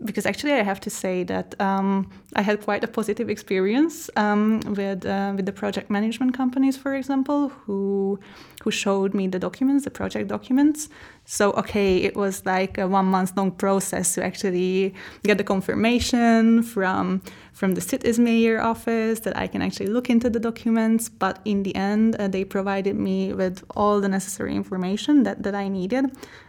because 0.03 0.25
actually 0.25 0.51
I 0.51 0.63
have 0.63 0.81
to 0.81 0.89
say 0.89 1.23
that 1.23 1.59
um, 1.61 2.09
I 2.35 2.41
had 2.41 2.61
quite 2.61 2.83
a 2.83 2.87
positive 2.87 3.29
experience 3.29 4.09
um, 4.17 4.59
with 4.75 5.05
uh, 5.05 5.33
with 5.35 5.45
the 5.45 5.53
project 5.53 5.89
management 5.89 6.33
companies, 6.33 6.75
for 6.75 6.93
example, 6.95 7.49
who 7.49 8.19
who 8.63 8.71
showed 8.71 9.13
me 9.13 9.27
the 9.27 9.39
documents, 9.39 9.85
the 9.85 9.91
project 9.91 10.27
documents. 10.27 10.89
So 11.23 11.51
okay, 11.51 11.97
it 11.97 12.15
was 12.17 12.45
like 12.45 12.77
a 12.77 12.87
one 12.87 13.05
month 13.05 13.37
long 13.37 13.51
process 13.51 14.15
to 14.15 14.23
actually 14.23 14.93
get 15.23 15.37
the 15.37 15.45
confirmation 15.45 16.61
from 16.61 17.21
from 17.53 17.75
the 17.75 17.81
city's 17.81 18.19
mayor 18.19 18.59
office 18.61 19.21
that 19.21 19.37
I 19.37 19.47
can 19.47 19.61
actually 19.61 19.87
look 19.87 20.09
into 20.09 20.29
the 20.29 20.41
documents. 20.41 21.07
But 21.07 21.39
in 21.45 21.63
the 21.63 21.73
end, 21.73 22.17
uh, 22.17 22.27
they 22.27 22.43
provided 22.43 22.97
me 22.97 23.31
with 23.31 23.63
all 23.77 24.01
the 24.01 24.09
necessary 24.09 24.55
information 24.55 25.23
that 25.23 25.43
that 25.43 25.55
I 25.55 25.69
needed. 25.69 26.05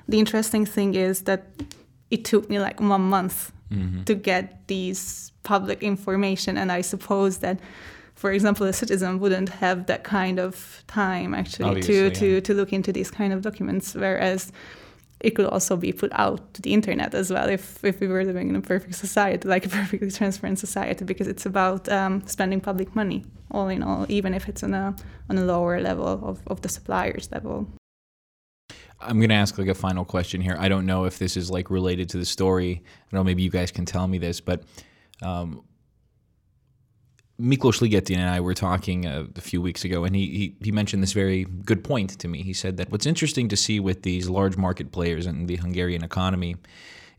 The 0.08 0.18
interesting 0.18 0.66
thing 0.66 0.96
is 0.96 1.22
that 1.22 1.44
it 2.10 2.24
took 2.24 2.48
me 2.48 2.58
like 2.58 2.80
one 2.80 3.02
month 3.02 3.52
mm-hmm. 3.70 4.02
to 4.04 4.14
get 4.14 4.66
these 4.68 5.32
public 5.42 5.82
information 5.82 6.56
and 6.56 6.72
i 6.72 6.80
suppose 6.80 7.38
that 7.38 7.58
for 8.14 8.32
example 8.32 8.66
a 8.66 8.72
citizen 8.72 9.20
wouldn't 9.20 9.48
have 9.48 9.86
that 9.86 10.04
kind 10.04 10.38
of 10.38 10.82
time 10.86 11.34
actually 11.34 11.68
Obviously, 11.68 11.94
to, 11.94 12.02
yeah. 12.04 12.10
to, 12.10 12.40
to 12.40 12.54
look 12.54 12.72
into 12.72 12.92
these 12.92 13.10
kind 13.10 13.32
of 13.32 13.42
documents 13.42 13.94
whereas 13.94 14.52
it 15.20 15.30
could 15.30 15.46
also 15.46 15.76
be 15.76 15.92
put 15.92 16.12
out 16.12 16.52
to 16.54 16.62
the 16.62 16.72
internet 16.74 17.14
as 17.14 17.30
well 17.30 17.48
if, 17.48 17.82
if 17.84 18.00
we 18.00 18.06
were 18.06 18.24
living 18.24 18.48
in 18.48 18.56
a 18.56 18.60
perfect 18.60 18.94
society 18.94 19.48
like 19.48 19.64
a 19.64 19.68
perfectly 19.80 20.10
transparent 20.10 20.58
society 20.58 21.04
because 21.04 21.28
it's 21.28 21.46
about 21.46 21.88
um, 21.88 22.26
spending 22.26 22.60
public 22.60 22.94
money 22.94 23.24
all 23.50 23.68
in 23.68 23.82
all 23.82 24.06
even 24.08 24.34
if 24.34 24.48
it's 24.48 24.62
on 24.62 24.74
a 24.74 24.94
on 25.30 25.38
a 25.38 25.44
lower 25.44 25.80
level 25.80 26.06
of, 26.06 26.40
of 26.46 26.60
the 26.62 26.68
suppliers 26.68 27.28
level 27.32 27.66
I'm 29.00 29.20
gonna 29.20 29.34
ask 29.34 29.58
like 29.58 29.68
a 29.68 29.74
final 29.74 30.04
question 30.04 30.40
here. 30.40 30.56
I 30.58 30.68
don't 30.68 30.86
know 30.86 31.04
if 31.04 31.18
this 31.18 31.36
is 31.36 31.50
like 31.50 31.70
related 31.70 32.08
to 32.10 32.18
the 32.18 32.24
story. 32.24 32.82
I 32.84 33.00
don't 33.10 33.20
know. 33.20 33.24
Maybe 33.24 33.42
you 33.42 33.50
guys 33.50 33.70
can 33.70 33.84
tell 33.84 34.06
me 34.06 34.18
this, 34.18 34.40
but 34.40 34.62
um, 35.22 35.64
Miklos 37.40 37.80
Ligeti 37.80 38.16
and 38.16 38.28
I 38.28 38.40
were 38.40 38.54
talking 38.54 39.04
a, 39.04 39.26
a 39.36 39.40
few 39.40 39.60
weeks 39.60 39.84
ago, 39.84 40.04
and 40.04 40.16
he, 40.16 40.26
he 40.26 40.56
he 40.64 40.72
mentioned 40.72 41.02
this 41.02 41.12
very 41.12 41.44
good 41.44 41.84
point 41.84 42.18
to 42.18 42.28
me. 42.28 42.42
He 42.42 42.54
said 42.54 42.78
that 42.78 42.90
what's 42.90 43.06
interesting 43.06 43.48
to 43.48 43.56
see 43.56 43.80
with 43.80 44.02
these 44.02 44.28
large 44.28 44.56
market 44.56 44.92
players 44.92 45.26
in 45.26 45.46
the 45.46 45.56
Hungarian 45.56 46.02
economy 46.02 46.56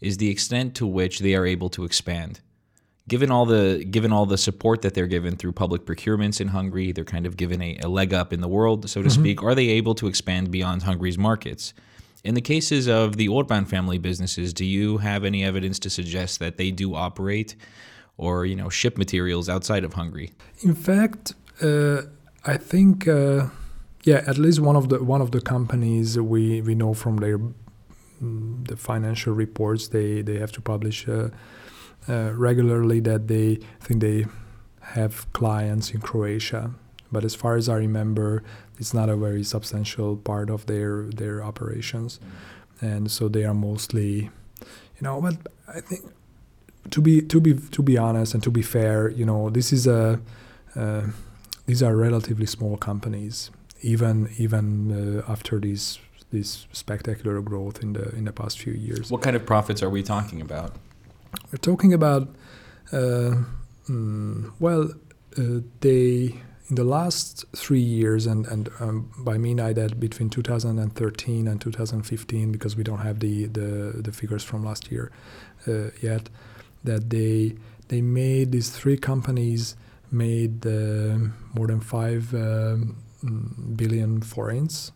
is 0.02 0.18
the 0.18 0.30
extent 0.30 0.76
to 0.76 0.88
which 0.88 1.20
they 1.20 1.36
are 1.36 1.46
able 1.46 1.70
to 1.70 1.84
expand 1.84 2.42
given 3.08 3.32
all 3.32 3.46
the 3.46 3.86
given 3.86 4.12
all 4.12 4.26
the 4.26 4.38
support 4.38 4.82
that 4.82 4.94
they're 4.94 5.08
given 5.08 5.36
through 5.36 5.54
public 5.54 5.86
procurements 5.86 6.42
in 6.42 6.50
Hungary, 6.50 6.92
they're 6.92 7.04
kind 7.04 7.26
of 7.26 7.38
given 7.38 7.62
a, 7.62 7.78
a 7.82 7.88
leg 7.88 8.14
up 8.14 8.34
in 8.34 8.42
the 8.42 8.48
world, 8.48 8.90
so 8.90 9.02
to 9.02 9.10
mm-hmm. 9.10 9.22
speak. 9.22 9.44
Are 9.44 9.56
they 9.56 9.70
able 9.70 9.96
to 9.96 10.08
expand 10.08 10.52
beyond 10.52 10.84
Hungary's 10.84 11.18
markets? 11.18 11.74
In 12.24 12.34
the 12.34 12.42
cases 12.42 12.88
of 12.88 13.16
the 13.16 13.30
Orban 13.30 13.66
family 13.66 13.98
businesses, 13.98 14.54
do 14.54 14.66
you 14.66 14.98
have 14.98 15.24
any 15.24 15.44
evidence 15.44 15.80
to 15.80 15.90
suggest 15.90 16.40
that 16.40 16.58
they 16.58 16.72
do 16.72 16.96
operate 16.96 17.56
or 18.18 18.46
you 18.46 18.56
know 18.56 18.70
ship 18.70 18.98
materials 18.98 19.48
outside 19.48 19.84
of 19.84 19.94
Hungary? 19.94 20.34
In 20.62 20.76
fact, 20.76 21.34
uh, 21.62 22.02
I 22.46 22.58
think 22.58 23.08
uh, 23.08 23.48
yeah, 24.04 24.24
at 24.28 24.38
least 24.38 24.60
one 24.60 24.76
of 24.76 24.90
the 24.90 25.04
one 25.04 25.22
of 25.22 25.32
the 25.32 25.42
companies 25.42 26.20
we 26.20 26.62
we 26.62 26.76
know 26.76 26.94
from 26.94 27.18
their 27.18 27.38
mm, 27.38 28.68
the 28.68 28.76
financial 28.76 29.34
reports 29.34 29.88
they 29.88 30.22
they 30.22 30.38
have 30.40 30.52
to 30.54 30.62
publish. 30.62 31.08
Uh, 31.08 31.30
uh, 32.08 32.32
regularly 32.34 33.00
that 33.02 33.28
they 33.28 33.60
think 33.80 34.02
they 34.02 34.26
have 34.82 35.32
clients 35.34 35.92
in 35.92 36.02
Croatia. 36.02 36.72
But 37.12 37.24
as 37.24 37.36
far 37.36 37.56
as 37.56 37.70
I 37.70 37.76
remember, 37.76 38.44
it's 38.80 38.94
not 38.94 39.10
a 39.10 39.16
very 39.16 39.44
substantial 39.44 40.18
part 40.18 40.50
of 40.50 40.66
their 40.66 41.04
their 41.04 41.44
operations, 41.44 42.20
and 42.82 43.10
so 43.10 43.30
they 43.30 43.46
are 43.46 43.54
mostly, 43.54 44.30
you 44.62 45.02
know. 45.02 45.22
But 45.22 45.38
I 45.68 45.80
think 45.80 46.02
to 46.92 47.02
be 47.02 47.22
to 47.22 47.40
be 47.40 47.54
to 47.54 47.82
be 47.82 47.98
honest 47.98 48.34
and 48.34 48.44
to 48.44 48.52
be 48.52 48.62
fair, 48.62 49.10
you 49.10 49.26
know, 49.26 49.50
this 49.50 49.72
is 49.72 49.88
a 49.88 50.20
uh, 50.76 51.04
these 51.66 51.82
are 51.82 51.96
relatively 51.96 52.46
small 52.46 52.78
companies, 52.78 53.52
even 53.82 54.30
even 54.38 54.92
uh, 54.92 55.32
after 55.32 55.60
these 55.60 56.00
this 56.32 56.68
spectacular 56.72 57.42
growth 57.42 57.82
in 57.82 57.94
the 57.94 58.10
in 58.16 58.26
the 58.26 58.34
past 58.34 58.60
few 58.60 58.74
years. 58.74 59.10
What 59.10 59.22
kind 59.22 59.36
of 59.36 59.46
profits 59.46 59.82
are 59.82 59.90
we 59.90 60.04
talking 60.04 60.42
about? 60.42 60.74
We're 61.52 61.58
talking 61.58 61.94
about, 61.94 62.36
uh, 62.92 63.44
mm, 63.90 64.52
well, 64.60 64.92
uh, 65.38 65.62
they 65.82 66.36
in 66.70 66.76
the 66.76 66.84
last 66.84 67.46
three 67.56 67.80
years, 67.80 68.26
and 68.26 68.46
and 68.48 68.70
um, 68.80 69.12
by 69.20 69.38
mean 69.38 69.60
I 69.60 69.74
that 69.74 70.00
between 70.00 70.30
2013 70.30 71.48
and 71.48 71.62
2015, 71.62 72.52
because 72.52 72.76
we 72.76 72.84
don't 72.84 73.00
have 73.00 73.20
the 73.20 73.46
the, 73.46 74.02
the 74.02 74.12
figures 74.12 74.44
from 74.44 74.66
last 74.66 74.92
year 74.92 75.12
uh, 75.68 75.90
yet, 76.02 76.30
that 76.84 77.10
they 77.10 77.56
they 77.88 78.02
made 78.02 78.52
these 78.52 78.70
three 78.70 78.98
companies 78.98 79.76
made 80.12 80.66
uh, 80.66 81.18
more 81.54 81.68
than 81.68 81.80
five 81.80 82.34
um, 82.34 82.98
billion 83.76 84.22
forints, 84.22 84.92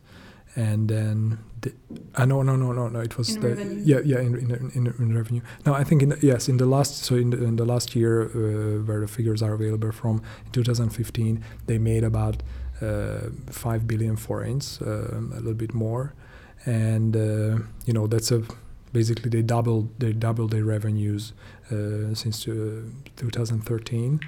and 0.55 0.89
then 0.89 1.39
the, 1.61 1.71
uh, 2.15 2.25
no 2.25 2.41
no 2.41 2.55
no 2.55 2.71
no 2.71 2.87
no 2.89 2.99
it 2.99 3.17
was 3.17 3.35
In 3.35 3.41
the 3.41 3.47
revenue. 3.49 3.81
yeah 3.85 3.99
yeah 4.03 4.19
in, 4.19 4.35
in, 4.37 4.71
in, 4.75 4.87
in 4.99 5.15
revenue. 5.15 5.41
No, 5.65 5.73
I 5.73 5.83
think 5.83 6.01
in 6.01 6.09
the, 6.09 6.17
yes 6.21 6.49
in 6.49 6.57
the 6.57 6.65
last 6.65 7.03
so 7.03 7.15
in 7.15 7.29
the, 7.29 7.43
in 7.43 7.55
the 7.55 7.65
last 7.65 7.95
year 7.95 8.23
uh, 8.23 8.81
where 8.83 8.99
the 8.99 9.07
figures 9.07 9.41
are 9.41 9.53
available 9.53 9.91
from 9.91 10.21
in 10.45 10.51
2015 10.51 11.43
they 11.67 11.77
made 11.77 12.03
about 12.03 12.43
uh, 12.81 13.29
five 13.51 13.85
billion 13.85 14.15
forints, 14.15 14.81
um, 14.81 15.31
a 15.33 15.37
little 15.37 15.53
bit 15.53 15.71
more, 15.73 16.13
and 16.65 17.15
uh, 17.15 17.57
you 17.85 17.93
know 17.93 18.07
that's 18.07 18.31
a 18.31 18.41
basically 18.91 19.29
they 19.29 19.43
doubled 19.43 19.87
they 19.99 20.11
doubled 20.13 20.49
their 20.51 20.63
revenues 20.65 21.33
uh, 21.71 22.13
since 22.15 22.47
uh, 22.47 22.81
2013, 23.17 24.19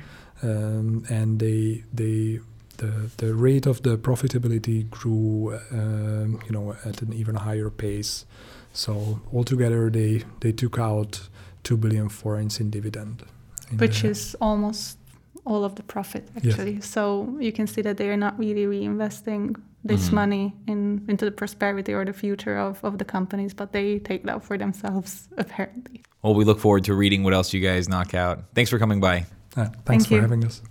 um, 0.43 1.03
and 1.09 1.39
they 1.39 1.83
they 1.91 2.39
the 2.77 3.09
the 3.17 3.33
rate 3.33 3.65
of 3.69 3.81
the 3.81 3.97
profitability 3.97 4.89
grew 4.89 5.53
um, 5.71 6.39
you 6.45 6.51
know 6.51 6.75
at 6.85 7.01
an 7.01 7.13
even 7.13 7.35
higher 7.35 7.69
pace. 7.69 8.25
So 8.73 9.19
altogether 9.33 9.89
they 9.89 10.23
they 10.39 10.51
took 10.51 10.77
out 10.79 11.29
two 11.63 11.77
billion 11.77 12.09
forints 12.09 12.59
in 12.59 12.69
dividend. 12.69 13.23
in 13.71 13.77
which 13.77 14.01
the- 14.01 14.09
is 14.09 14.35
almost 14.41 14.97
all 15.45 15.63
of 15.63 15.73
the 15.75 15.83
profit 15.83 16.23
Yes. 16.35 16.53
actually. 16.53 16.81
So 16.81 17.27
you 17.39 17.51
can 17.51 17.67
see 17.67 17.81
that 17.83 17.97
they 17.97 18.09
are 18.09 18.17
not 18.17 18.33
really 18.39 18.65
reinvesting 18.65 19.55
this 19.83 20.09
Mhm. 20.09 20.13
money 20.13 20.53
in 20.67 21.01
into 21.07 21.25
the 21.25 21.31
prosperity 21.31 21.93
or 21.93 22.05
the 22.05 22.13
future 22.13 22.57
of, 22.57 22.83
of 22.83 22.97
the 22.97 23.05
companies, 23.05 23.53
but 23.53 23.71
they 23.71 23.99
take 23.99 24.23
that 24.25 24.43
for 24.43 24.57
themselves 24.57 25.27
apparently. 25.37 26.01
Well, 26.21 26.35
we 26.35 26.45
look 26.45 26.59
forward 26.59 26.83
to 26.85 26.93
reading 26.93 27.23
what 27.23 27.33
else 27.33 27.53
you 27.53 27.61
guys 27.61 27.87
knock 27.87 28.13
out. 28.13 28.37
Thanks 28.55 28.69
for 28.71 28.79
coming 28.79 29.01
by. 29.01 29.25
Ah, 29.55 29.65
thanks 29.65 29.75
Thank 29.85 30.07
for 30.07 30.15
you. 30.15 30.21
having 30.21 30.45
us. 30.45 30.61